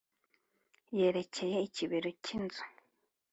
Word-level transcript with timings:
yerekera 0.97 1.57
ikibero 1.67 2.09
cy' 2.23 2.33
inzu 2.37 2.63